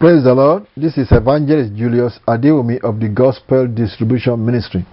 [0.00, 0.66] Praise the Lord.
[0.78, 4.86] This is Evangelist Julius Adewumi of the Gospel Distribution Ministry.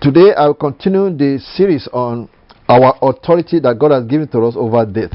[0.00, 2.28] Today I will continue the series on
[2.68, 5.10] our authority that God has given to us over death.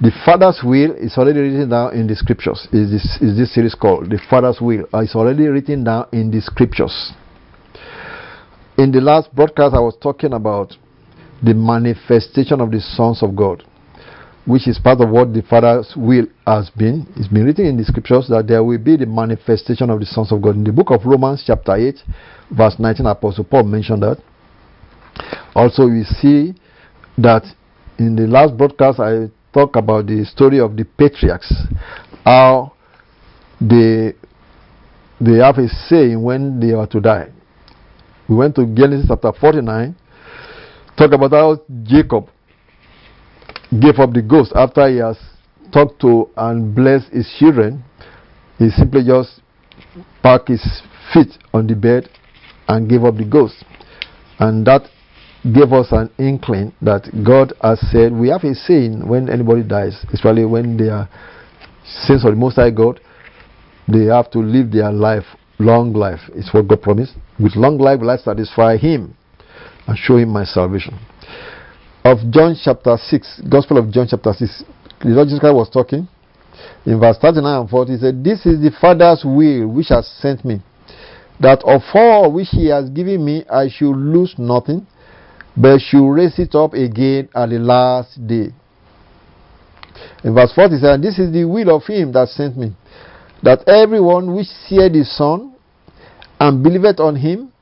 [0.00, 2.66] The Father's will is already written down in the scriptures.
[2.72, 4.86] Is this is this series called the Father's will?
[4.94, 7.12] Uh, it's already written down in the scriptures.
[8.78, 10.72] In the last broadcast, I was talking about
[11.42, 13.64] the manifestation of the sons of God,
[14.48, 17.06] which is part of what the Father's will has been.
[17.16, 20.32] It's been written in the scriptures that there will be the manifestation of the sons
[20.32, 20.56] of God.
[20.56, 21.96] In the book of Romans, chapter 8,
[22.50, 24.16] verse 19, Apostle Paul mentioned that.
[25.54, 26.54] Also, we see
[27.18, 27.44] that
[27.98, 31.52] in the last broadcast, I talked about the story of the patriarchs,
[32.24, 32.72] how
[33.60, 34.14] they
[35.20, 37.28] they have a saying when they are to die.
[38.26, 39.94] We went to Genesis chapter 49,
[40.96, 42.30] talk about how Jacob
[43.70, 45.18] gave up the ghost after he has
[45.72, 47.84] talked to and blessed his children.
[48.58, 49.40] He simply just
[50.22, 52.08] packed his feet on the bed
[52.68, 53.64] and gave up the ghost.
[54.38, 54.82] And that
[55.44, 60.04] gave us an inkling that God has said we have a saying when anybody dies,
[60.12, 61.08] especially when they are
[61.84, 63.00] saints of the Most High God,
[63.86, 65.24] they have to live their life
[65.58, 66.20] long life.
[66.34, 67.14] It's what God promised.
[67.38, 69.16] With long life will I satisfy him
[69.86, 70.98] and show him my salvation.
[72.08, 74.64] Of John chapter 6, Gospel of John chapter 6,
[75.02, 76.08] the Lord Jesus Christ was talking.
[76.86, 80.42] In verse 39 and 40, he said, This is the Father's will which has sent
[80.42, 80.62] me,
[81.38, 84.86] that of all which he has given me I should lose nothing,
[85.54, 88.54] but should raise it up again at the last day.
[90.24, 92.74] In verse 40, he said, This is the will of him that sent me,
[93.42, 95.54] that everyone which seeth the Son
[96.40, 97.52] and believeth on him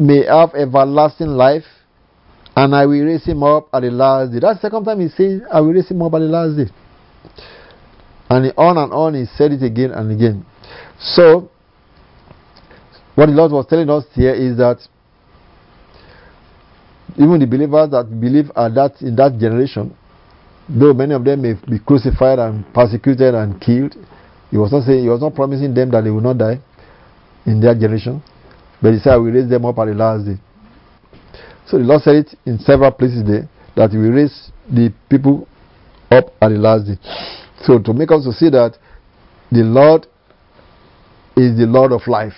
[0.00, 1.62] may have everlasting life,
[2.56, 4.38] and I will raise him up at the last day.
[4.40, 6.72] That's the second time he said, I will raise him up at the last day.
[8.30, 10.46] And on and on he said it again and again.
[10.98, 11.50] So,
[13.14, 14.78] what the Lord was telling us here is that
[17.16, 19.94] even the believers that believe at that in that generation,
[20.68, 23.94] though many of them may be crucified and persecuted and killed,
[24.50, 26.60] he was not saying he was not promising them that they will not die
[27.46, 28.22] in their generation,
[28.80, 30.38] but he said, I will raise them up at the last day.
[31.66, 35.48] So the Lord said it in several places there that he will raise the people
[36.10, 36.98] up at the last day.
[37.64, 38.76] So to make us to see that
[39.50, 40.06] the Lord
[41.36, 42.34] is the Lord of life.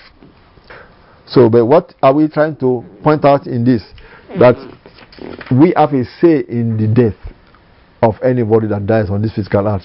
[1.26, 3.82] So, but what are we trying to point out in this?
[4.38, 4.56] That
[5.50, 7.18] we have a say in the death
[8.02, 9.82] of anybody that dies on this physical earth.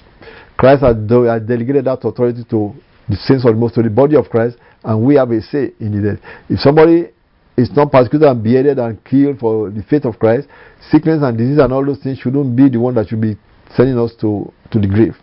[0.56, 2.74] Christ has, delegated that authority to
[3.08, 5.72] the saints of the most to the body of Christ, and we have a say
[5.80, 6.24] in the death.
[6.48, 7.08] If somebody
[7.56, 10.48] is not persecuted and beheaded and killed for the faith of Christ,
[10.90, 13.36] sickness and disease and all those things shouldn't be the one that should be
[13.76, 15.16] sending us to, to the grave.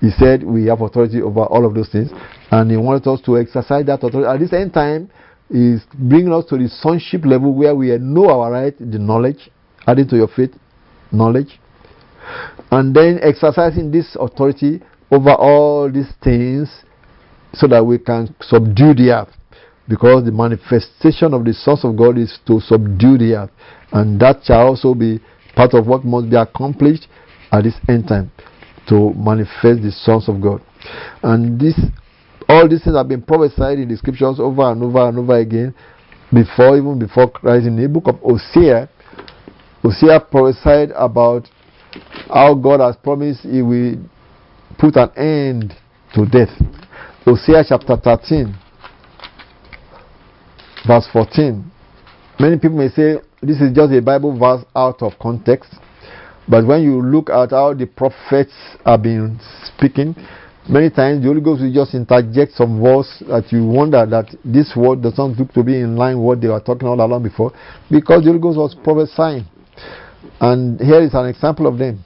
[0.00, 2.10] He said we have authority over all of those things,
[2.50, 4.26] and he wanted us to exercise that authority.
[4.26, 5.10] At the same time,
[5.48, 9.48] he's bringing us to the sonship level where we know our right, the knowledge,
[9.86, 10.54] adding to your faith,
[11.12, 11.60] knowledge,
[12.72, 16.84] and then exercising this authority over all these things
[17.52, 19.28] so that we can subdue the earth.
[19.88, 23.50] Because the manifestation of the source of God is to subdue the earth.
[23.92, 25.20] And that shall also be
[25.54, 27.08] part of what must be accomplished
[27.50, 28.30] at this end time
[28.88, 30.62] to manifest the sons of God.
[31.22, 31.78] And this
[32.48, 35.74] all these things have been prophesied in the scriptures over and over and over again
[36.32, 38.88] before even before Christ in the book of Hosea.
[39.82, 41.48] Hosea prophesied about
[42.28, 43.96] how God has promised he will
[44.78, 45.74] put an end
[46.14, 46.50] to death.
[47.24, 48.54] Hosea chapter 13,
[50.86, 51.64] verse 14.
[52.40, 55.74] Many people may say this is just a Bible verse out of context,
[56.48, 58.52] but when you look at how the prophets
[58.84, 60.14] have been speaking,
[60.68, 64.72] many times the Holy Ghost will just interject some words that you wonder that this
[64.76, 67.22] word does not look to be in line with what they were talking all along
[67.22, 67.52] before,
[67.90, 69.44] because the Holy Ghost was prophesying.
[70.40, 72.02] And here is an example of them.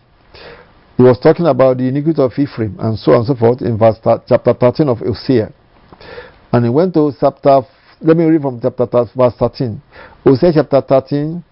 [0.97, 3.77] He was talking about the iniquity of Ephraim and so on and so forth in
[3.77, 3.97] verse
[4.27, 5.53] chapter 13 of Hosea.
[6.53, 7.61] And he went to chapter,
[8.01, 9.81] let me read from chapter verse 13.
[10.25, 11.43] Hosea chapter 13,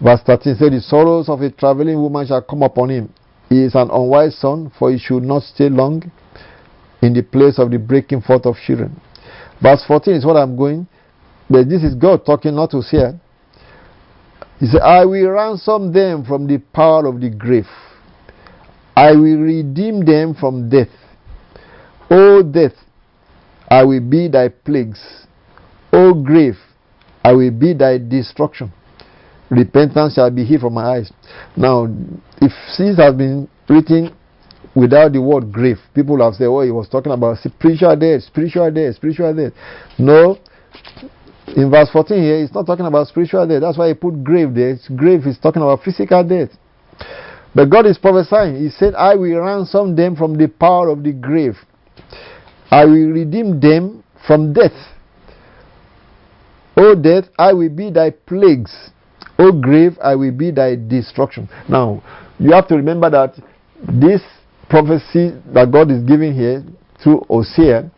[0.00, 3.12] verse 13 said, The sorrows of a traveling woman shall come upon him.
[3.48, 6.10] He is an unwise son, for he should not stay long
[7.02, 9.00] in the place of the breaking forth of children.
[9.60, 10.86] Verse 14 is what I'm going,
[11.48, 13.20] but this is God talking, not to Hosea.
[14.58, 17.66] He said, I will ransom them from the power of the grave.
[18.96, 20.88] I will redeem them from death.
[22.10, 22.74] O death,
[23.70, 25.20] I will be thy plagues.
[25.92, 26.56] Oh, o grave,
[27.24, 28.72] I will be thy destruction.
[29.50, 31.12] Repentance shall be hid from my eyes.
[31.56, 31.88] Now,
[32.40, 34.14] if sins have been written
[34.74, 35.78] without the word grave.
[35.94, 39.52] People have said, oh, he was talking about spiritual death, spiritual death, spiritual death.
[39.98, 40.38] No.
[41.56, 43.60] In verse 14 here, he's not talking about spiritual death.
[43.60, 44.70] That's why he put grave there.
[44.70, 46.50] It's grave is talking about physical death.
[47.54, 48.56] But God is prophesying.
[48.56, 51.56] He said, I will ransom them from the power of the grave.
[52.70, 54.70] I will redeem them from death.
[56.80, 58.72] O death, I will be thy plagues.
[59.38, 61.46] O grave, I will be thy destruction.
[61.68, 62.02] Now,
[62.38, 63.34] you have to remember that
[63.86, 64.22] this
[64.70, 66.64] prophecy that God is giving here
[67.02, 67.90] through Hosea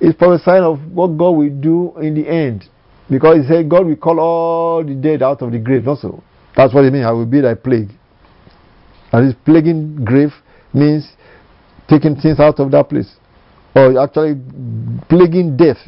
[0.00, 2.64] is prophesying of what God will do in the end.
[3.08, 5.86] Because he said, God will call all the dead out of the grave.
[5.86, 6.20] Also,
[6.56, 7.06] that's what it means.
[7.06, 7.90] I will be thy plague.
[9.12, 10.32] And this plaguing grave
[10.74, 11.08] means
[11.88, 13.14] taking things out of that place.
[13.76, 14.34] Or actually
[15.08, 15.78] plaguing death.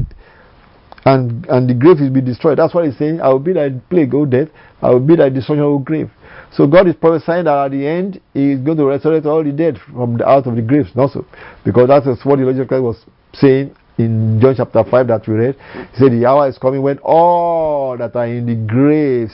[1.09, 2.59] And and the grave will be destroyed.
[2.59, 3.23] That's what he's saying.
[3.23, 4.49] I will be thy plague, O death.
[4.83, 6.11] I will be thy destruction, O grave.
[6.53, 9.53] So God is prophesying that at the end He is going to resurrect all the
[9.53, 11.25] dead from the, out of the graves also.
[11.65, 15.27] Because that is what the Lord Jesus Christ was saying in John chapter 5 that
[15.27, 15.57] we read.
[15.93, 19.33] He said, The hour is coming when all that are in the graves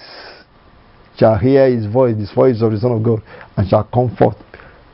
[1.18, 3.20] shall hear his voice, the voice of the Son of God,
[3.56, 4.36] and shall come forth.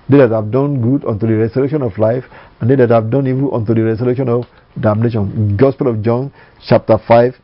[0.08, 2.24] They that have done good unto the resurrection of life,
[2.60, 4.44] and they that have done evil unto the resurrection of
[4.78, 5.56] damnation.
[5.56, 6.32] Gospel of John,
[6.66, 7.34] chapter 5,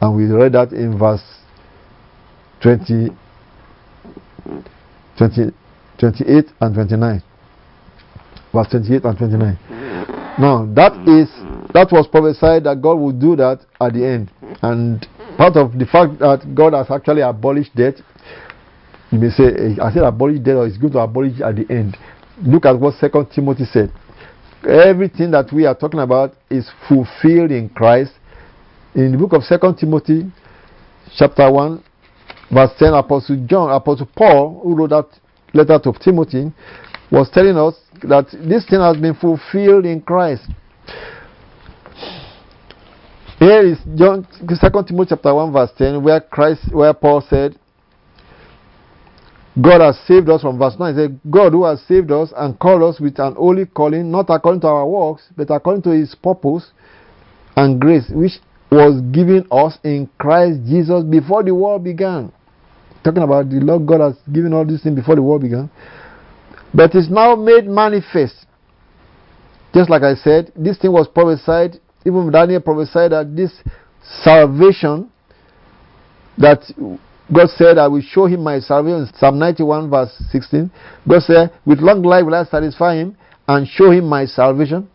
[0.00, 1.22] and we read that in verse
[2.62, 3.10] 20,
[5.18, 5.52] 20
[5.98, 7.22] 28 and 29.
[8.52, 9.58] Verse 28 and 29.
[10.38, 11.28] Now, that is
[11.74, 14.30] that was prophesied that God would do that at the end.
[14.62, 15.06] And
[15.36, 17.94] part of the fact that God has actually abolished death,
[19.10, 21.66] you may say, eh, I said abolish death, or it's going to abolish at the
[21.68, 21.96] end.
[22.42, 23.92] Look at what Second Timothy said.
[24.66, 28.12] Everything that we are talking about is fulfilled in Christ.
[28.94, 30.32] In the book of Second Timothy,
[31.16, 31.82] chapter 1,
[32.50, 35.06] verse 10, Apostle John, Apostle Paul, who wrote that
[35.54, 36.52] letter to Timothy,
[37.10, 40.42] was telling us that this thing has been fulfilled in Christ.
[43.38, 44.56] Here is John, 2
[44.88, 47.56] Timothy chapter 1 verse 10, where Christ, where Paul said,
[49.62, 50.94] God has saved us from verse 9.
[50.94, 54.26] He said, God who has saved us and called us with an holy calling, not
[54.28, 56.70] according to our works, but according to his purpose
[57.56, 58.32] and grace, which
[58.70, 62.32] was given us in Christ Jesus before the world began.
[63.02, 65.70] Talking about the Lord God has given all these things before the world began.
[66.74, 68.46] But it's now made manifest.
[69.74, 73.52] Just like I said, this thing was prophesied even Daniel prophesied that this
[74.24, 75.10] salvation
[76.38, 76.62] that
[77.32, 79.08] God said, I will show him my salvation.
[79.18, 80.70] Psalm 91, verse 16.
[81.06, 83.16] God said, With long life will I satisfy him
[83.46, 84.88] and show him my salvation.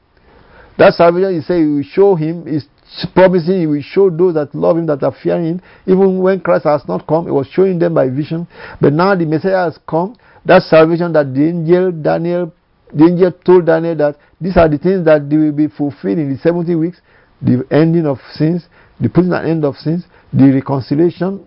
[0.77, 2.65] That salvation, he said, He will show him, is
[3.13, 5.62] promising He will show those that love Him, that are fearing Him.
[5.85, 8.47] Even when Christ has not come, He was showing them by vision.
[8.79, 10.15] But now the Messiah has come.
[10.45, 12.53] That salvation that the angel Daniel
[12.94, 16.31] the angel told Daniel that these are the things that they will be fulfilled in
[16.31, 17.01] the 70 weeks
[17.41, 18.68] the ending of sins,
[19.00, 21.45] the putting an end of sins, the reconciliation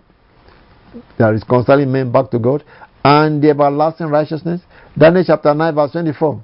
[1.17, 2.63] that is reconciling men back to God,
[3.03, 4.61] and the everlasting righteousness.
[4.97, 6.43] Daniel chapter 9, verse 24,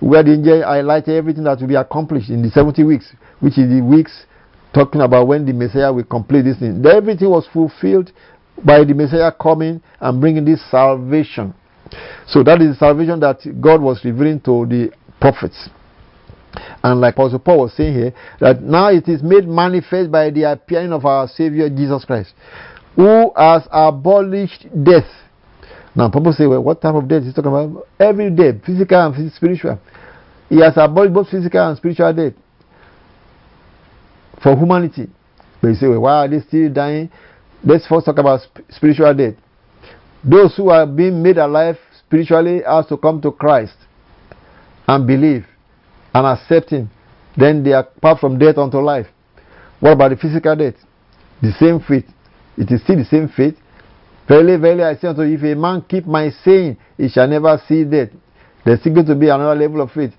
[0.00, 3.68] where the angel highlighted everything that will be accomplished in the 70 weeks, which is
[3.68, 4.26] the weeks
[4.74, 6.84] talking about when the Messiah will complete this thing.
[6.84, 8.10] Everything was fulfilled
[8.64, 11.54] by the Messiah coming and bringing this salvation.
[12.26, 15.68] So that is the salvation that God was revealing to the prophets.
[16.82, 20.50] And like Apostle Paul was saying here, that now it is made manifest by the
[20.50, 22.34] appearing of our Savior Jesus Christ,
[22.96, 25.08] who has abolished death.
[25.94, 27.86] Now, people say, well, what type of death is he talking about?
[28.00, 29.78] Every death, physical and spiritual.
[30.48, 32.32] He has abolished both physical and spiritual death
[34.42, 35.08] for humanity.
[35.60, 37.10] But you say, well, why are they still dying?
[37.64, 39.34] Let's first talk about spiritual death.
[40.24, 43.76] Those who are being made alive spiritually has to come to Christ
[44.88, 45.46] and believe
[46.14, 46.90] and accept Him.
[47.36, 49.06] Then they are passed from death unto life.
[49.80, 50.74] What about the physical death?
[51.40, 52.04] The same faith.
[52.56, 53.56] It is still the same faith.
[54.28, 57.60] Verily, verily, I say unto you, if a man keep my saying, he shall never
[57.68, 58.10] see death.
[58.64, 60.12] There's still going to be another level of faith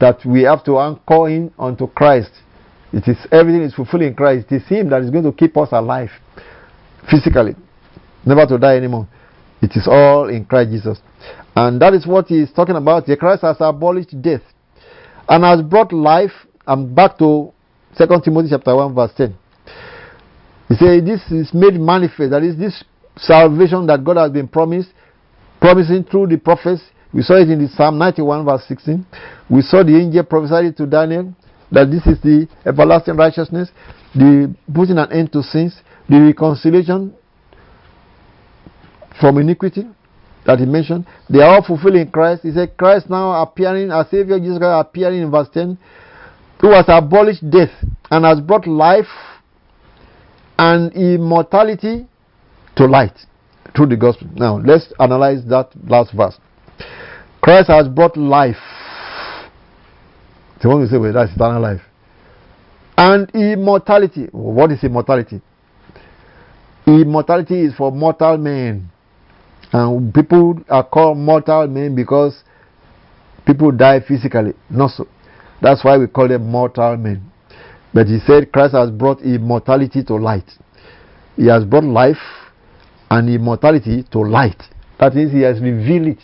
[0.00, 2.32] that we have to anchor in unto Christ.
[2.92, 4.50] It is everything is fulfilled in Christ.
[4.50, 6.10] It is Him that is going to keep us alive
[7.10, 7.54] physically,
[8.26, 9.08] never to die anymore.
[9.62, 10.98] It is all in Christ Jesus.
[11.54, 13.06] And that is what he is talking about.
[13.06, 14.42] The Christ has abolished death
[15.28, 16.32] and has brought life.
[16.66, 17.52] I'm back to
[17.96, 19.36] 2 Timothy chapter 1, verse 10.
[20.72, 22.30] He said, This is made manifest.
[22.30, 22.82] That is this
[23.16, 24.88] salvation that God has been promised,
[25.60, 26.80] promising through the prophets.
[27.12, 29.04] We saw it in the Psalm 91, verse 16.
[29.50, 31.34] We saw the angel prophesied to Daniel
[31.70, 33.68] that this is the everlasting righteousness,
[34.14, 35.76] the putting an end to sins,
[36.08, 37.14] the reconciliation
[39.20, 39.84] from iniquity,
[40.46, 42.44] that he mentioned, they are all fulfilling Christ.
[42.44, 45.76] He said, Christ now appearing, our Savior Jesus Christ appearing in verse 10,
[46.62, 47.70] who has abolished death
[48.10, 49.06] and has brought life
[50.62, 52.06] and immortality
[52.76, 53.18] to light
[53.74, 54.28] through the gospel.
[54.36, 56.38] Now, let's analyze that last verse.
[57.40, 58.62] Christ has brought life.
[60.60, 61.80] So when we say, well, that's eternal life.
[62.96, 64.28] And immortality.
[64.30, 65.40] What is immortality?
[66.86, 68.88] Immortality is for mortal men.
[69.72, 72.40] And people are called mortal men because
[73.44, 74.52] people die physically.
[74.70, 75.08] Not so.
[75.60, 77.31] That's why we call them mortal men.
[77.94, 80.50] But he said Christ has brought immortality to light.
[81.36, 82.16] He has brought life
[83.10, 84.62] and immortality to light.
[84.98, 86.18] That means he has revealed it,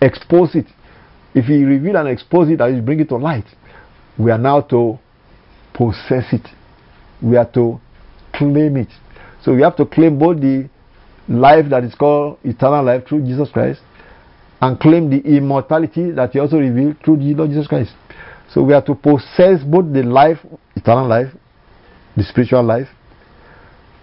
[0.00, 0.66] exposed it.
[1.34, 3.46] If he reveal and expose it, that is bring it to light.
[4.18, 4.98] We are now to
[5.74, 6.46] possess it.
[7.22, 7.80] We are to
[8.34, 8.88] claim it.
[9.42, 10.68] So we have to claim both the
[11.28, 13.80] life that is called eternal life through Jesus Christ
[14.60, 17.92] and claim the immortality that he also revealed through the Lord Jesus Christ.
[18.52, 20.38] So we are to possess both the life,
[20.74, 21.28] eternal life,
[22.16, 22.88] the spiritual life,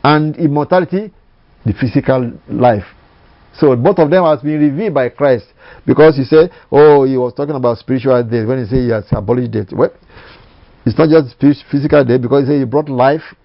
[0.04, 1.12] and immortality,
[1.66, 2.86] the physical life.
[3.54, 5.46] So both of them has been revealed by Christ
[5.86, 9.06] because he said, oh, he was talking about spiritual death when he said he has
[9.12, 9.68] abolished death.
[9.74, 9.92] Well,
[10.86, 11.36] it's not just
[11.70, 13.36] physical death because he said he brought life,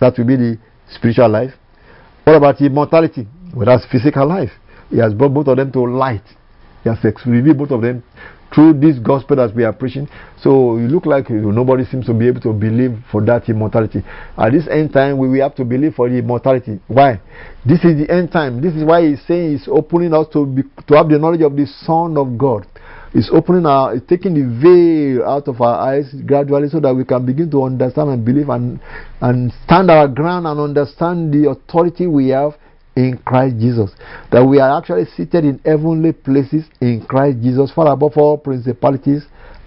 [0.00, 0.58] that will be the
[0.90, 1.52] spiritual life.
[2.24, 3.26] What about immortality?
[3.54, 4.50] Well, that's physical life.
[4.90, 6.24] He has brought both of them to light.
[6.82, 8.02] He has revealed both of them
[8.54, 10.08] through this gospel that we are preaching.
[10.40, 14.02] So you look like nobody seems to be able to believe for that immortality.
[14.36, 16.80] At this end time, we will have to believe for the immortality.
[16.88, 17.20] Why?
[17.64, 18.60] This is the end time.
[18.60, 21.56] This is why he's saying he's opening us to be, to have the knowledge of
[21.56, 22.66] the Son of God.
[23.12, 27.04] He's opening our, he's taking the veil out of our eyes gradually so that we
[27.04, 28.80] can begin to understand and believe and,
[29.20, 32.54] and stand our ground and understand the authority we have
[32.96, 33.90] in Christ Jesus.
[34.30, 39.26] That we are actually seated in heavenly places in Christ Jesus, far above all principalities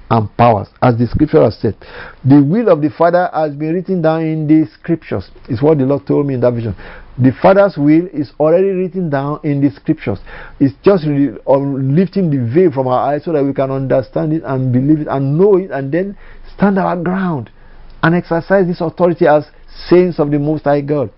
[0.10, 1.75] and powers, as the scripture has said.
[2.24, 5.86] The will of the Father has been written down in the scriptures, is what the
[5.86, 6.75] Lord told me in that vision.
[7.17, 10.20] The Father's will is already written down in the scriptures.
[10.60, 14.34] It's just really, um, lifting the veil from our eyes so that we can understand
[14.34, 16.17] it and believe it and know it and then
[16.55, 17.50] stand our ground
[18.03, 19.46] and exercise this authority as
[19.88, 21.10] saints of the Most High God.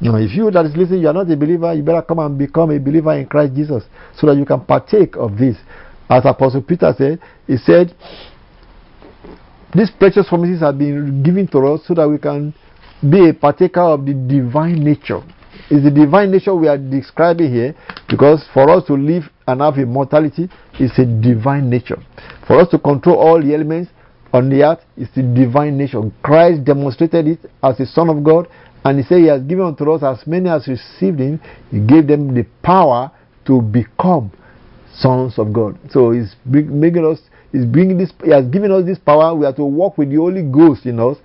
[0.00, 2.38] Now, if you that is listening, you are not a believer, you better come and
[2.38, 3.84] become a believer in Christ Jesus
[4.16, 5.56] so that you can partake of this.
[6.08, 7.94] As Apostle Peter said, he said,
[9.74, 12.54] These precious promises have been given to us so that we can
[13.08, 15.20] be a partaker of the divine nature.
[15.70, 17.74] It's the divine nature we are describing here
[18.08, 20.48] because for us to live and have immortality
[20.80, 21.98] is a divine nature.
[22.46, 23.90] For us to control all the elements
[24.32, 26.00] on the earth is the divine nature.
[26.22, 28.48] Christ demonstrated it as the Son of God
[28.84, 32.06] and he said, He has given unto us as many as received Him, He gave
[32.06, 33.10] them the power
[33.46, 34.32] to become
[34.94, 35.78] sons of God.
[35.90, 37.20] So He's making us,
[37.52, 39.34] He's bringing this, He has given us this power.
[39.34, 41.18] We are to walk with the Holy Ghost in us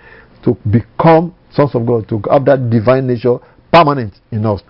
[0.43, 3.37] to become sons of God, to have that divine nature
[3.71, 4.61] permanent in us.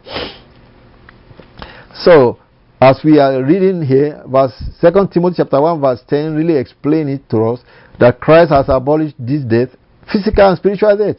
[1.94, 2.40] So,
[2.82, 7.28] as we are reading here, verse 2 Timothy chapter 1, verse 10 really explain it
[7.30, 7.62] to us
[8.00, 9.70] that Christ has abolished this death,
[10.12, 11.18] physical and spiritual death.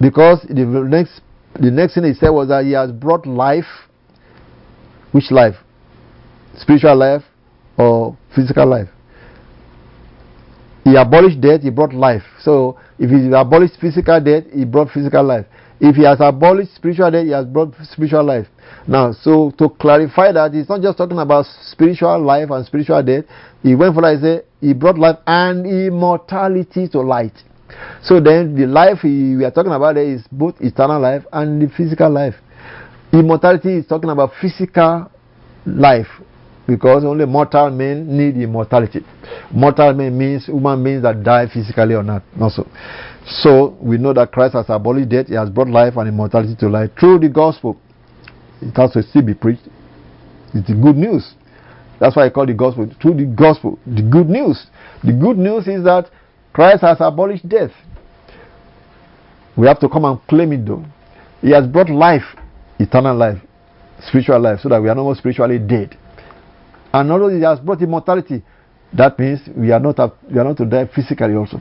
[0.00, 1.20] Because the next,
[1.54, 3.66] the next thing he said was that he has brought life.
[5.12, 5.56] Which life?
[6.56, 7.22] Spiritual life
[7.76, 8.88] or physical life?
[10.84, 12.22] He abolished death, he brought life.
[12.40, 15.46] So if he abolished physical death, he brought physical life.
[15.80, 18.46] If he has abolished spiritual death, he has brought spiritual life.
[18.86, 23.24] Now, so to clarify that, he's not just talking about spiritual life and spiritual death.
[23.62, 27.36] He went for and said he brought life and immortality to light.
[28.02, 31.68] So then the life we are talking about there is both eternal life and the
[31.74, 32.34] physical life.
[33.12, 35.10] Immortality is talking about physical
[35.66, 36.08] life
[36.66, 39.00] because only mortal men need immortality.
[39.52, 42.22] Mortal men means human beings that die physically or not.
[42.36, 42.66] Not so.
[43.26, 46.68] So we know that Christ has abolished death, he has brought life and immortality to
[46.68, 47.76] life through the gospel.
[48.62, 49.68] It has to still be preached.
[50.54, 51.34] It's the good news.
[51.98, 53.78] That's why I call the gospel through the gospel.
[53.86, 54.66] The good news.
[55.04, 56.10] The good news is that
[56.52, 57.70] Christ has abolished death.
[59.56, 60.84] We have to come and claim it though.
[61.40, 62.24] He has brought life,
[62.78, 63.38] eternal life,
[64.06, 65.96] spiritual life, so that we are no more spiritually dead.
[66.92, 68.42] And although He has brought immortality,
[68.92, 69.98] that means we are not,
[70.30, 71.60] we are not to die physically also.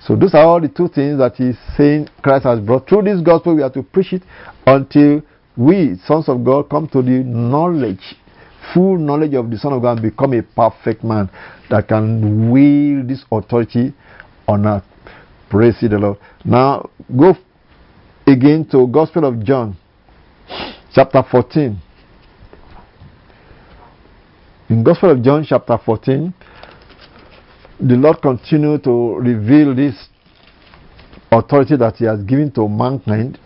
[0.00, 2.88] So those are all the two things that He's saying Christ has brought.
[2.88, 4.22] Through this gospel, we have to preach it
[4.66, 5.22] until
[5.56, 8.14] we, sons of God, come to the knowledge,
[8.72, 11.28] full knowledge of the Son of God and become a perfect man
[11.70, 13.92] that can wield this authority
[14.48, 14.84] on earth.
[15.50, 16.18] Praise the Lord.
[16.44, 17.34] Now go
[18.26, 19.76] again to Gospel of John,
[20.92, 21.80] chapter 14.
[24.70, 26.34] In Gospel of John chapter 14,
[27.80, 30.08] the Lord continued to reveal this
[31.30, 33.38] authority that He has given to mankind.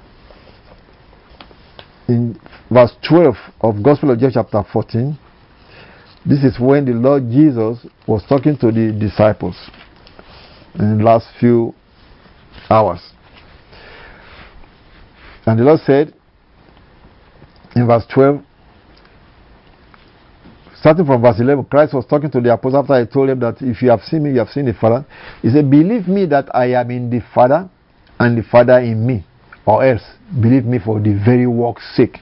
[2.09, 2.38] In
[2.71, 5.18] verse 12 of Gospel of John chapter 14,
[6.26, 9.56] this is when the Lord Jesus was talking to the disciples
[10.79, 11.75] in the last few
[12.71, 13.00] hours.
[15.47, 16.14] And the Lord said
[17.75, 18.43] in verse 12,
[20.75, 23.57] starting from verse 11, Christ was talking to the apostles after he told them that
[23.61, 25.05] if you have seen me, you have seen the Father.
[25.43, 27.69] He said, Believe me that I am in the Father
[28.19, 29.26] and the Father in me,
[29.67, 30.02] or else
[30.41, 32.19] believe me for the very work's sake.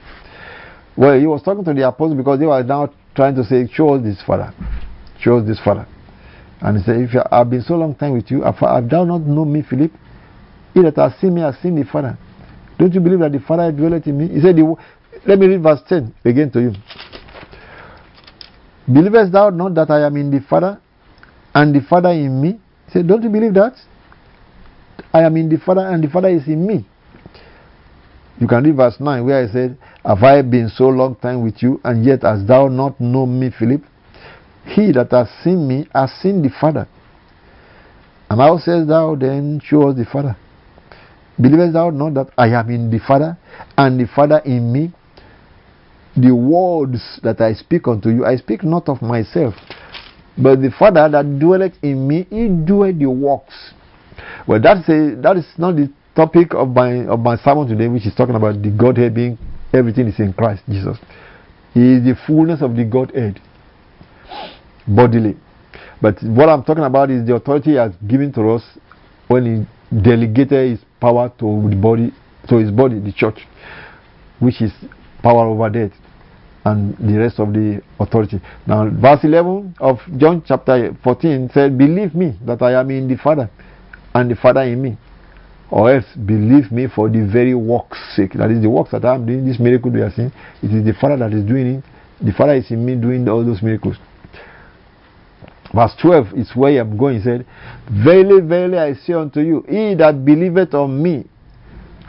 [0.97, 3.95] Well, he was talking to the apostles because they were now trying to say, Show
[3.95, 4.53] us this Father.
[5.19, 5.87] Show us this Father.
[6.61, 9.21] And he said, If I have been so long time with you, have thou not
[9.21, 9.91] known me, Philip?
[10.73, 12.17] He that has seen me has seen the Father.
[12.77, 14.27] Don't you believe that the Father dwelleth in me?
[14.27, 14.57] He said,
[15.27, 16.73] Let me read verse 10 again to you.
[18.91, 20.79] Believest thou not that I am in the Father
[21.53, 22.59] and the Father in me?
[22.87, 23.73] He said, Don't you believe that?
[25.13, 26.87] I am in the Father and the Father is in me.
[28.39, 31.61] You can read verse 9 where I said, Have I been so long time with
[31.61, 33.83] you, and yet hast thou not known me, Philip?
[34.65, 36.87] He that has seen me has seen the Father.
[38.29, 40.37] And how says thou then, Show us the Father?
[41.39, 43.37] Believest thou not that I am in the Father,
[43.77, 44.93] and the Father in me?
[46.15, 49.55] The words that I speak unto you, I speak not of myself,
[50.37, 53.73] but the Father that dwelleth in me, he doeth the works.
[54.47, 58.05] Well, that's a, that is not the topic of my of my sermon today, which
[58.05, 59.37] is talking about the Godhead being
[59.73, 60.97] everything is in Christ Jesus.
[61.73, 63.39] He is the fullness of the Godhead
[64.87, 65.37] bodily.
[66.01, 68.63] But what I'm talking about is the authority he has given to us
[69.27, 69.45] when
[69.91, 72.11] he delegated his power to the body,
[72.49, 73.39] to his body, the church,
[74.39, 74.71] which is
[75.21, 75.91] power over death
[76.65, 78.39] and the rest of the authority.
[78.67, 83.17] Now, verse 11 of John chapter 14 said, Believe me that I am in the
[83.17, 83.49] Father
[84.13, 84.97] and the Father in me
[85.71, 88.33] or else believe me for the very work's sake.
[88.33, 90.31] That is the works that I am doing, this miracle we are seeing.
[90.61, 91.83] It is the Father that is doing it.
[92.23, 93.95] The Father is in me doing all those miracles.
[95.73, 97.17] Verse 12 is where I'm going.
[97.17, 97.45] He said,
[97.89, 101.25] Verily, verily, I say unto you, he that believeth on me,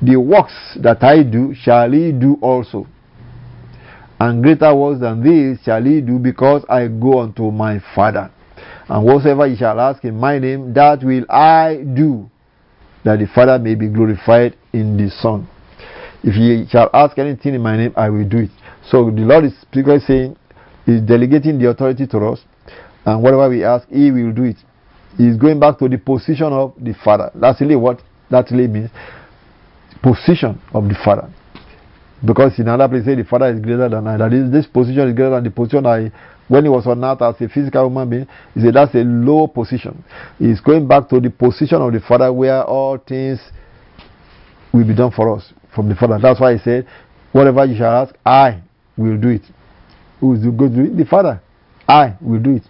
[0.01, 2.87] the works that I do shall he do also.
[4.19, 8.31] And greater works than these shall he do, because I go unto my Father.
[8.89, 12.29] And whatsoever ye shall ask in my name, that will I do,
[13.05, 15.49] that the Father may be glorified in the Son.
[16.25, 18.51] If ye shall ask anything in my name, I will do it.
[18.89, 20.37] So the Lord is basically saying,
[20.85, 22.41] He's delegating the authority to us,
[23.05, 24.57] and whatever we ask, He will do it.
[25.17, 27.31] He's going back to the position of the Father.
[27.35, 28.91] That's really what that really means.
[30.03, 31.31] Position of the Father.
[32.25, 34.17] Because in another place, the Father is greater than I.
[34.17, 36.13] That is, this position is greater than the position I
[36.53, 39.47] when he was on earth as a physical human being, he said that's a low
[39.47, 40.05] position.
[40.39, 43.41] He's going back to the position of the Father where all things
[44.71, 46.19] will be done for us from the Father.
[46.21, 46.87] That's why he said,
[47.33, 48.63] Whatever you shall ask, I
[48.99, 49.43] will do it.
[50.21, 50.97] Who is going to do it?
[50.99, 51.41] The Father.
[51.93, 52.63] I will do it.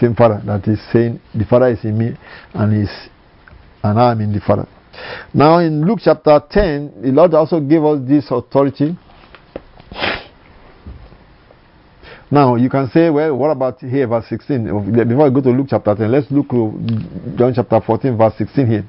[0.00, 2.16] Same Father that is saying, The Father is in me
[2.54, 2.90] and is
[3.82, 4.68] and I am in the Father.
[5.34, 8.96] Now in Luke chapter 10, the Lord also gave us this authority
[12.30, 14.64] Now you can say, well, what about here, verse 16?
[15.08, 16.48] Before I go to Luke chapter 10, let's look
[17.36, 18.84] John chapter 14, verse 16 here.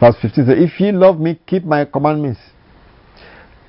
[0.00, 2.40] Verse 15 says, If ye love me, keep my commandments.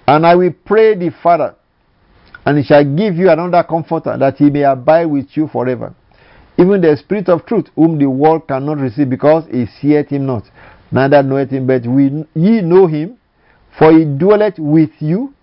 [0.08, 1.56] And I will pray the Father,
[2.46, 5.94] and he shall give you another comforter, that he may abide with you forever.
[6.58, 10.44] Even the Spirit of truth, whom the world cannot receive, because it seeth him not,
[10.92, 13.18] neither knoweth him, but we, ye know him,
[13.78, 15.34] for he dwelleth with you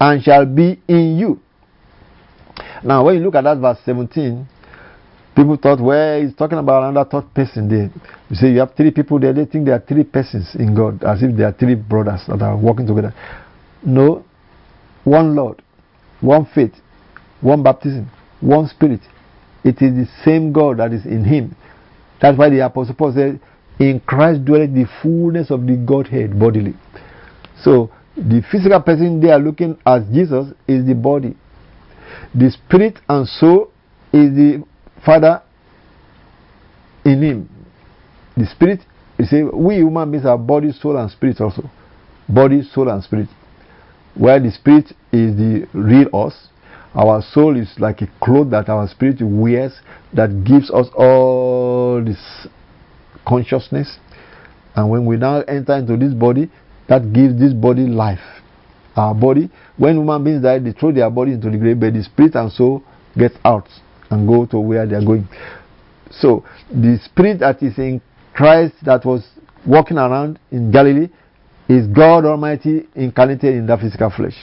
[0.00, 1.40] and shall be in you.
[2.84, 4.46] Now, when you look at that verse 17,
[5.34, 7.90] people thought, well, he's talking about another third person there.
[8.30, 11.02] You say you have three people there, they think there are three persons in God,
[11.02, 13.12] as if there are three brothers that are working together.
[13.84, 14.24] No,
[15.02, 15.62] one Lord,
[16.24, 16.74] one faith,
[17.40, 18.10] one baptism,
[18.40, 19.00] one spirit.
[19.64, 21.56] It is the same God that is in him.
[22.20, 23.40] That's why the Apostle Paul said,
[23.78, 26.74] In Christ dwelleth the fullness of the Godhead bodily.
[27.62, 31.36] So the physical person they are looking at Jesus is the body.
[32.34, 33.70] The spirit and soul
[34.12, 34.64] is the
[35.04, 35.42] Father
[37.04, 37.48] in him.
[38.36, 38.80] The spirit,
[39.18, 41.70] you see, we human beings are body, soul, and spirit also.
[42.28, 43.28] Body, soul, and spirit.
[44.16, 46.48] Where the spirit is the real us,
[46.94, 49.72] our soul is like a cloth that our spirit wears
[50.12, 52.46] that gives us all this
[53.26, 53.98] consciousness.
[54.76, 56.50] And when we now enter into this body,
[56.88, 58.20] that gives this body life.
[58.96, 59.50] our body.
[59.76, 62.50] When human beings die, they throw their body into the grave, but the spirit and
[62.52, 62.82] soul
[63.16, 63.68] get out
[64.10, 65.28] and go to where they are going.
[66.10, 68.00] So the spirit that is in
[68.34, 69.26] Christ that was
[69.66, 71.08] walking around in Galilee
[71.68, 74.34] is God Almighty incarnated in that physical flesh.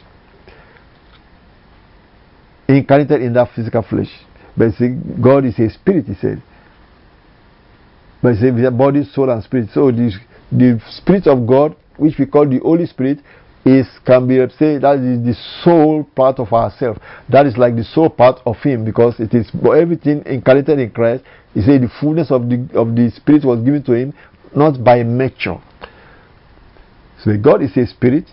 [2.68, 4.10] Incarnated in that physical flesh.
[4.58, 6.42] But see, God is a spirit, he said.
[8.22, 9.70] But he said body, soul, and spirit.
[9.74, 10.12] So the,
[10.52, 13.20] the spirit of God, which we call the Holy Spirit,
[13.64, 17.00] is can be said that is the soul part of ourselves.
[17.30, 21.24] That is like the soul part of Him because it is everything incarnated in Christ.
[21.54, 24.14] He said the fullness of the of the Spirit was given to Him,
[24.56, 25.62] not by nature.
[27.24, 28.26] So God is a spirit,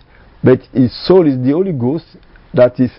[0.43, 2.05] but His soul is the Holy Ghost
[2.53, 2.91] that is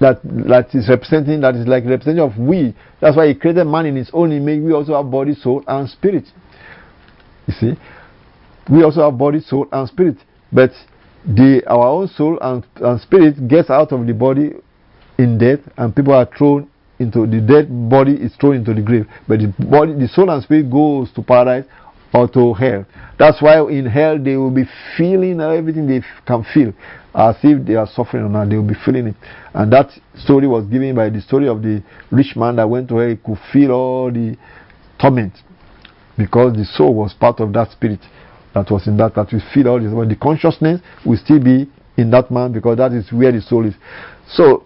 [0.00, 2.74] that that is representing that is like representing of we.
[3.00, 4.62] That's why He created man in His own image.
[4.62, 6.24] We also have body, soul, and spirit.
[7.46, 7.72] You see,
[8.70, 10.16] we also have body, soul, and spirit,
[10.52, 10.70] but
[11.24, 14.52] the our own soul and, and spirit gets out of the body
[15.18, 19.06] in death, and people are thrown into the dead body is thrown into the grave,
[19.26, 21.64] but the body, the soul and spirit goes to paradise
[22.12, 22.86] or to hell.
[23.18, 24.64] That's why in hell they will be
[24.96, 26.72] feeling everything they can feel
[27.14, 28.48] as if they are suffering or not.
[28.48, 29.16] They will be feeling it.
[29.54, 32.96] And that story was given by the story of the rich man that went to
[32.96, 33.08] hell.
[33.08, 34.36] He could feel all the
[35.00, 35.32] torment
[36.16, 38.00] because the soul was part of that spirit
[38.54, 39.92] that was in that that will feel all this.
[39.92, 43.66] But the consciousness will still be in that man because that is where the soul
[43.66, 43.74] is.
[44.28, 44.64] So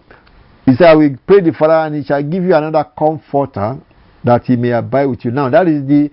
[0.64, 3.78] he said, I will pray the Father and he shall give you another comforter
[4.24, 5.30] that he may abide with you.
[5.30, 6.10] Now that is the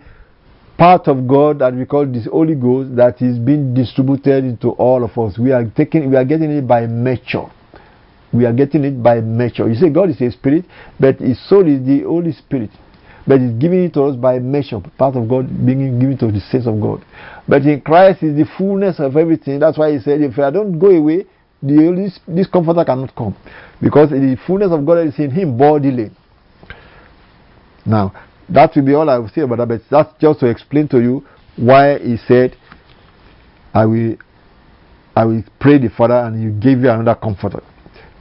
[0.80, 5.04] part of God that we call this Holy Ghost that is being distributed into all
[5.04, 5.38] of us.
[5.38, 7.46] We are taking we are getting it by nature.
[8.32, 9.68] We are getting it by nature.
[9.68, 10.64] You say God is a spirit,
[10.98, 12.70] but his soul is the Holy Spirit.
[13.28, 16.40] But he's giving it to us by measure, part of God being given to the
[16.40, 17.04] saints of God.
[17.48, 19.60] But in Christ is the fullness of everything.
[19.60, 21.26] That's why he said, if I don't go away,
[21.62, 23.36] the Holy, this comforter cannot come.
[23.82, 26.10] Because the fullness of God is in him bodily.
[27.86, 28.14] Now,
[28.54, 31.00] that will be all I will say about that, but that's just to explain to
[31.00, 32.56] you why he said,
[33.74, 34.16] I will
[35.16, 37.62] I will pray the Father and he gave you another comforter.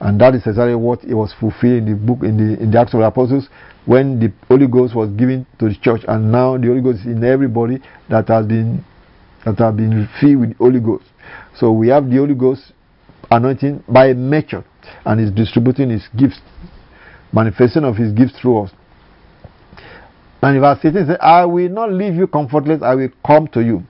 [0.01, 2.79] And that is exactly what it was fulfilled in the book in the in the
[2.79, 3.49] Acts of the Apostles
[3.85, 7.05] when the Holy Ghost was given to the church and now the Holy Ghost is
[7.07, 8.83] in everybody that has been
[9.45, 11.05] that have been filled with the Holy Ghost.
[11.55, 12.71] So we have the Holy Ghost
[13.31, 14.63] anointing by nature
[15.05, 16.39] and is distributing his gifts,
[17.33, 18.71] manifestation of his gifts through us.
[20.41, 23.61] And in verse 18 says, I will not leave you comfortless, I will come to
[23.61, 23.83] you.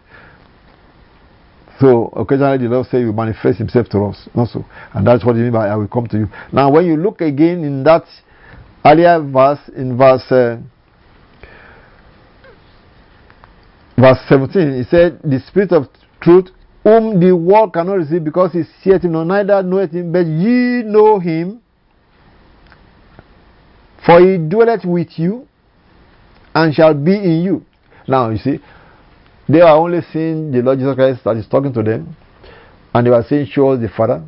[1.80, 4.66] So occasionally the Lord says, He will manifest Himself to us also.
[4.94, 6.28] And that's what He means by I will come to you.
[6.52, 8.04] Now, when you look again in that
[8.84, 10.58] earlier verse, in verse uh,
[13.98, 15.86] verse 17, He said, The Spirit of
[16.20, 16.50] truth,
[16.84, 20.82] whom the world cannot receive because He seeth Him, no, neither knoweth Him, but ye
[20.84, 21.62] know Him.
[24.04, 25.48] For He dwelleth with you
[26.54, 27.66] and shall be in you.
[28.08, 28.60] Now, you see,
[29.48, 32.16] they are only seeing the Lord Jesus Christ that is talking to them,
[32.94, 34.24] and they were saying, Show us the Father.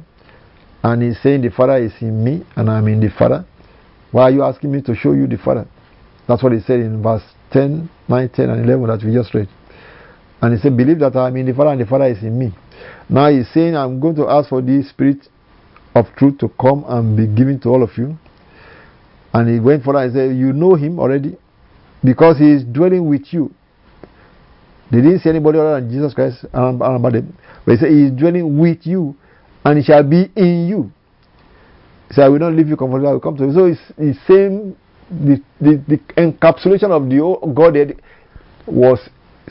[0.83, 3.45] And he's saying, The Father is in me, and I'm in the Father.
[4.11, 5.67] Why are you asking me to show you the Father?
[6.27, 9.47] That's what he said in verse 10, 9, 10, and 11 that we just read.
[10.41, 12.53] And he said, Believe that I'm in the Father, and the Father is in me.
[13.09, 15.27] Now he's saying, I'm going to ask for the Spirit
[15.93, 18.17] of truth to come and be given to all of you.
[19.33, 21.37] And he went further and said, You know him already,
[22.03, 23.53] because he is dwelling with you.
[24.91, 27.37] They didn't see anybody other than Jesus Christ about them.
[27.65, 29.15] But he said, He is dwelling with you,
[29.63, 30.91] and he shall be in you.
[32.11, 33.53] Said, I will not leave you comfortably, I will come to you.
[33.53, 34.75] So it's, it's saying
[35.09, 38.01] the, the, the encapsulation of the Godhead
[38.65, 38.99] was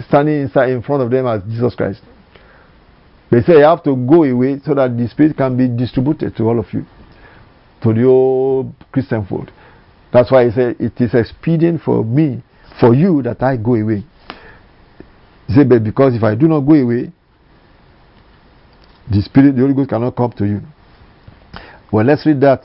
[0.09, 2.03] standing inside in front of them as Jesus Christ.
[3.31, 6.45] They say you have to go away so that the Spirit can be distributed to
[6.45, 6.85] all of you,
[7.83, 9.51] to the whole Christian fold.
[10.13, 12.43] That's why he said, It is expedient for me,
[12.81, 14.05] for you, that I go away.
[15.47, 17.13] He said, But because if I do not go away,
[19.11, 20.61] the Spirit, the Holy Ghost cannot come to you.
[21.93, 22.63] Well, let's read that.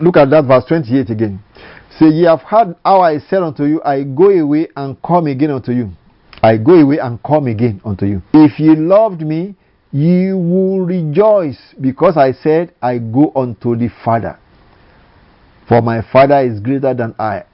[0.00, 1.42] Look at that verse 28 again.
[1.98, 5.50] Say, Ye have heard how I said unto you, I go away and come again
[5.50, 5.90] unto you.
[6.42, 8.20] I go away and come again unto you.
[8.32, 9.54] If ye loved me,
[9.92, 14.38] ye will rejoice, because I said, I go unto the Father.
[15.68, 17.44] For my Father is greater than I.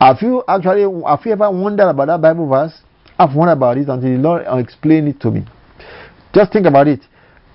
[0.00, 2.80] Have you actually, have you ever wondered about that Bible verse?
[3.18, 5.44] I've wondered about it until the Lord explained it to me.
[6.34, 7.00] Just think about it.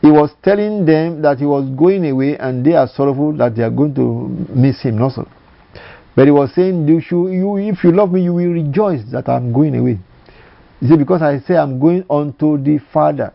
[0.01, 3.61] He was telling them that he was going away and they are sorrowful that they
[3.61, 5.27] are going to miss him also.
[6.15, 9.29] But he was saying, you should, you, if you love me, you will rejoice that
[9.29, 9.99] I'm going away.
[10.79, 13.33] He said, because I say I'm going unto the Father.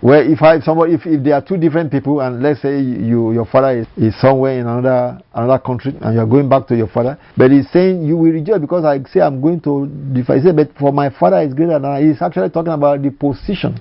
[0.00, 3.32] Where if I somebody if, if there are two different people and let's say you
[3.32, 6.76] your father is, is somewhere in another another country and you are going back to
[6.76, 10.20] your father, but he's saying you will rejoice because I say I'm going to the
[10.22, 12.02] he said, but for my father is greater than I.
[12.02, 13.80] He's actually talking about the position.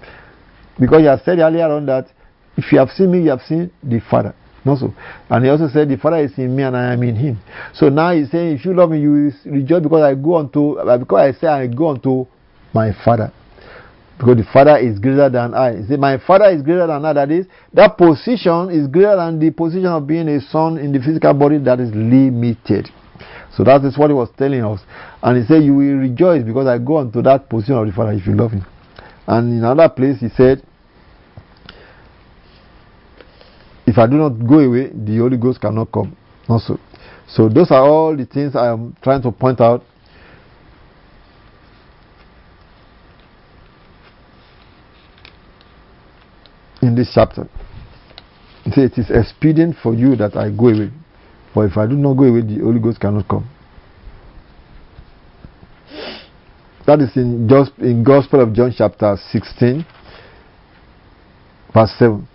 [0.79, 2.07] Because he has said earlier on that
[2.55, 4.33] if you have seen me, you have seen the Father.
[4.65, 4.93] Also,
[5.29, 7.39] and he also said, The Father is in me and I am in him.
[7.73, 10.75] So now he's saying, If you love me, you will rejoice because I go unto
[10.99, 12.25] because I say I go unto
[12.73, 13.31] my Father.
[14.17, 15.77] Because the Father is greater than I.
[15.77, 17.13] He said, My Father is greater than I.
[17.13, 20.99] That is, that position is greater than the position of being a son in the
[20.99, 22.89] physical body that is limited.
[23.55, 24.81] So that is what he was telling us.
[25.21, 28.13] And he said, You will rejoice because I go unto that position of the Father
[28.13, 28.65] if you love him.
[29.27, 30.63] And in another place, he said,
[33.85, 36.17] If I do not go away, the Holy Ghost cannot come.
[36.49, 36.79] Also.
[37.27, 39.83] So those are all the things I am trying to point out.
[46.97, 47.47] This chapter.
[48.73, 50.91] See, it is expedient for you that I go away.
[51.53, 53.49] For if I do not go away, the Holy Ghost cannot come.
[56.85, 59.85] That is in just in Gospel of John chapter 16,
[61.73, 62.27] verse 7.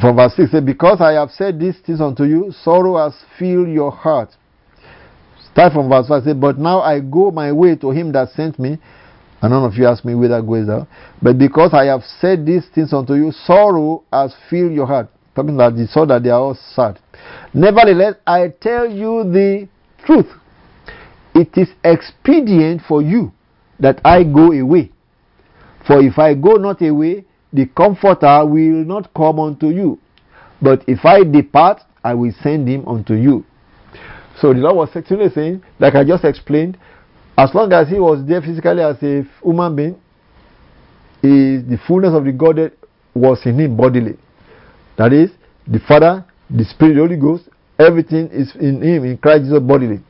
[0.00, 3.68] From verse 6 says, Because I have said these things unto you, sorrow has filled
[3.68, 4.30] your heart.
[5.52, 8.58] Start from verse 5 say, But now I go my way to him that sent
[8.58, 8.78] me,
[9.42, 10.86] and none of you ask me whither goes thou.
[11.20, 15.08] But because I have said these things unto you, sorrow has filled your heart.
[15.34, 17.00] Talking about the sorrow that they are all sad.
[17.52, 19.68] Nevertheless, I tell you the
[20.06, 20.28] truth.
[21.34, 23.32] It is expedient for you
[23.80, 24.92] that I go away.
[25.86, 29.98] For if I go not away, the Comforter will not come unto you.
[30.60, 33.44] But if I depart, I will send him unto you.
[34.40, 36.78] So the Lord was actually saying, like I just explained,
[37.36, 39.94] as long as he was there physically as a human being,
[41.22, 42.72] is the fullness of the Godhead
[43.14, 44.16] was in him bodily.
[44.96, 45.30] That is,
[45.66, 47.44] the Father, the Spirit, the Holy Ghost,
[47.78, 50.00] everything is in him, in Christ Jesus bodily.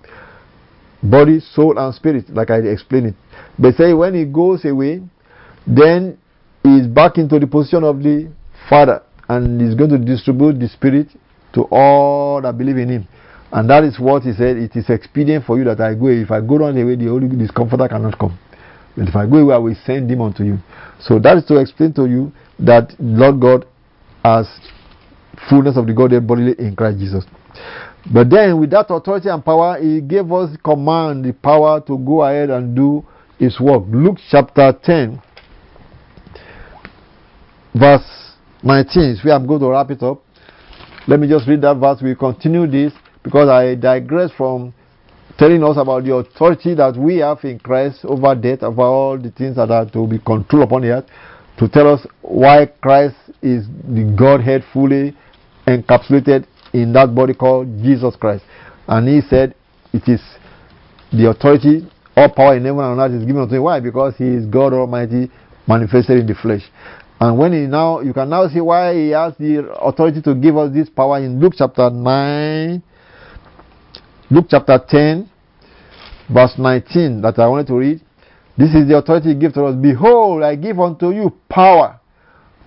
[1.03, 3.15] Body, soul, and spirit, like I explained it.
[3.59, 5.03] But say when he goes away,
[5.67, 6.19] then
[6.63, 8.31] he is back into the position of the
[8.69, 11.09] Father and is going to distribute the Spirit
[11.55, 13.09] to all that believe in Him.
[13.53, 14.57] And that is what He said.
[14.57, 16.07] It is expedient for you that I go.
[16.09, 18.39] If I go on the way, the Holy this Comforter cannot come.
[18.97, 20.59] But if I go away, I will send Him unto you.
[21.01, 23.67] So that is to explain to you that Lord God
[24.25, 24.47] has
[25.49, 27.25] fullness of the Godhead bodily in Christ Jesus.
[28.13, 32.23] But then, with that authority and power, He gave us command, the power to go
[32.23, 33.05] ahead and do
[33.39, 33.85] His work.
[33.89, 35.21] Luke chapter 10
[37.75, 40.23] verse 19 is where I'm going to wrap it up.
[41.09, 42.01] Let me just read that verse.
[42.03, 44.75] We continue this because I digress from
[45.39, 49.31] telling us about the authority that we have in Christ over death, over all the
[49.31, 51.07] things that are to be controlled upon earth,
[51.59, 55.17] to tell us why Christ is the Godhead fully
[55.67, 58.45] encapsulated in that body called Jesus Christ.
[58.89, 59.55] And he said
[59.93, 60.21] it is
[61.13, 63.63] the authority, all power in heaven and on earth is given unto him.
[63.63, 63.81] Why?
[63.81, 65.31] Because he is God Almighty
[65.67, 66.63] manifested in the flesh.
[67.21, 70.57] And when he now, you can now see why he has the authority to give
[70.57, 72.83] us this power in Luke chapter 9,
[74.33, 75.29] Luke chapter 10,
[76.33, 78.01] verse 19 that I wanted to read.
[78.57, 79.77] This is the authority he gives to us.
[79.77, 82.01] Behold, I give unto you power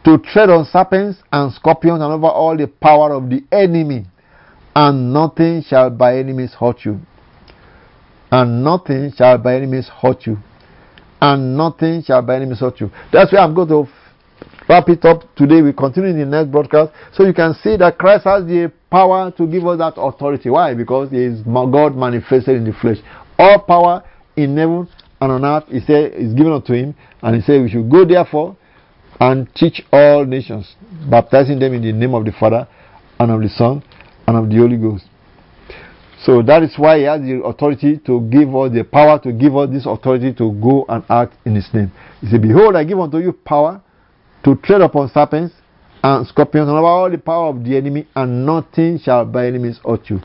[0.04, 4.06] to tread on serpents and scorpions and over all the power of the enemy,
[4.76, 7.00] and nothing shall by enemies hurt you.
[8.32, 10.38] And nothing shall by enemies hurt you.
[11.20, 12.92] And nothing shall by enemies hurt you.
[13.12, 13.88] That's where I'm going to
[14.68, 15.62] wrap it up today.
[15.62, 16.92] We continue in the next broadcast.
[17.14, 20.50] So you can see that Christ has the power to give us that authority.
[20.50, 20.74] Why?
[20.74, 22.98] Because He is God manifested in the flesh.
[23.38, 24.04] All power
[24.36, 24.88] in heaven
[25.22, 26.96] and on earth, He said, is given unto Him.
[27.22, 28.58] And He said, we should go therefore
[29.20, 30.76] and teach all nations,
[31.10, 32.68] baptizing them in the name of the Father
[33.20, 33.82] and of the Son
[34.28, 35.06] and of the Holy Ghost.
[36.26, 39.56] So that is why he has the authority to give us the power to give
[39.56, 41.92] us this authority to go and act in his name.
[42.20, 43.82] He said, Behold, I give unto you power
[44.46, 45.56] to tread upon serpents
[46.04, 49.80] and scorpions and all the power of the enemy, and nothing shall by any means
[49.84, 50.22] hurt you.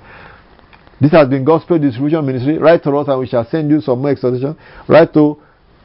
[1.00, 2.58] This has been Gospel Distribution Ministry.
[2.58, 4.54] Write to us and we shall send you some more exhortation.
[4.86, 5.38] Write to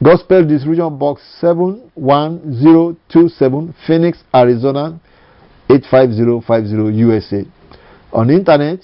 [0.04, 5.00] Gospel Distribution Box 71027, Phoenix, Arizona
[5.70, 7.46] 85050 USA.
[8.12, 8.80] On the internet,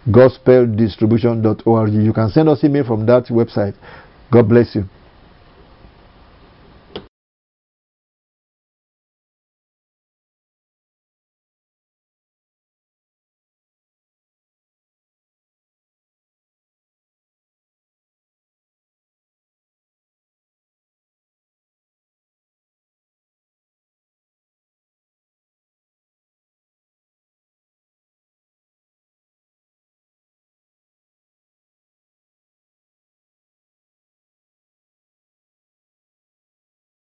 [0.07, 1.93] gospeldistribution.org.
[1.93, 3.75] You can send us email from that website.
[4.31, 4.85] God bless you.